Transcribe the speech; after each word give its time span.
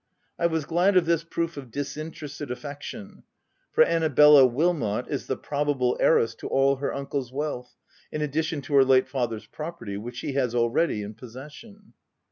I 0.39 0.47
was 0.47 0.65
glad 0.65 0.97
of 0.97 1.05
this 1.05 1.23
proof 1.23 1.57
of 1.57 1.69
dis 1.69 1.95
interested 1.95 2.49
affection; 2.49 3.21
for 3.71 3.83
Annabella 3.83 4.47
Wilmot 4.47 5.07
is 5.07 5.27
the 5.27 5.37
probable 5.37 5.95
heiress 5.99 6.33
to 6.37 6.47
all 6.47 6.77
her 6.77 6.91
uncle's 6.91 7.31
wealth, 7.31 7.75
in 8.11 8.23
addition 8.23 8.61
to 8.63 8.73
her 8.73 8.83
late 8.83 9.07
father's 9.07 9.45
property, 9.45 9.97
which 9.97 10.15
she 10.15 10.31
has 10.33 10.55
already 10.55 11.03
in 11.03 11.13
possession. 11.13 11.93